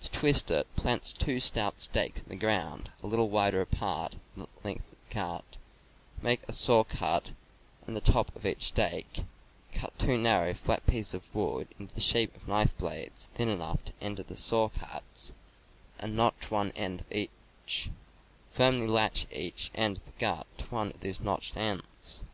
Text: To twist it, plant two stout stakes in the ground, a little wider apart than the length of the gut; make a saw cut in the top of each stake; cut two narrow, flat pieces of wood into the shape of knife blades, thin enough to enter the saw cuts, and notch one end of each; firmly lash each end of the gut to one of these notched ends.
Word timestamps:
To 0.00 0.10
twist 0.10 0.50
it, 0.50 0.66
plant 0.74 1.14
two 1.16 1.38
stout 1.38 1.80
stakes 1.80 2.20
in 2.22 2.28
the 2.28 2.34
ground, 2.34 2.90
a 3.04 3.06
little 3.06 3.30
wider 3.30 3.60
apart 3.60 4.16
than 4.34 4.42
the 4.56 4.62
length 4.64 4.90
of 4.90 4.98
the 5.00 5.14
gut; 5.14 5.44
make 6.20 6.40
a 6.48 6.52
saw 6.52 6.82
cut 6.82 7.34
in 7.86 7.94
the 7.94 8.00
top 8.00 8.34
of 8.34 8.44
each 8.44 8.64
stake; 8.64 9.20
cut 9.72 9.96
two 9.96 10.18
narrow, 10.18 10.54
flat 10.54 10.84
pieces 10.88 11.14
of 11.14 11.32
wood 11.32 11.68
into 11.78 11.94
the 11.94 12.00
shape 12.00 12.34
of 12.34 12.48
knife 12.48 12.76
blades, 12.76 13.30
thin 13.36 13.48
enough 13.48 13.84
to 13.84 13.92
enter 14.00 14.24
the 14.24 14.34
saw 14.36 14.70
cuts, 14.70 15.34
and 16.00 16.16
notch 16.16 16.50
one 16.50 16.72
end 16.72 17.02
of 17.02 17.12
each; 17.12 17.90
firmly 18.50 18.88
lash 18.88 19.26
each 19.30 19.70
end 19.72 19.98
of 19.98 20.04
the 20.06 20.18
gut 20.18 20.48
to 20.56 20.64
one 20.64 20.88
of 20.90 20.98
these 20.98 21.20
notched 21.20 21.56
ends. 21.56 22.24